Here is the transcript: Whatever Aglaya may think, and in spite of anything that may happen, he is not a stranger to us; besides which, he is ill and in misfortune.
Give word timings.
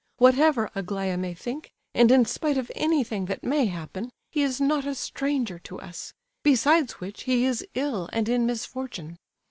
Whatever 0.17 0.67
Aglaya 0.73 1.15
may 1.15 1.35
think, 1.35 1.71
and 1.93 2.09
in 2.09 2.25
spite 2.25 2.57
of 2.57 2.71
anything 2.73 3.25
that 3.25 3.43
may 3.43 3.67
happen, 3.67 4.09
he 4.31 4.41
is 4.41 4.59
not 4.59 4.83
a 4.83 4.95
stranger 4.95 5.59
to 5.59 5.79
us; 5.79 6.11
besides 6.41 6.93
which, 6.93 7.25
he 7.25 7.45
is 7.45 7.63
ill 7.75 8.09
and 8.11 8.27
in 8.27 8.47
misfortune. 8.47 9.17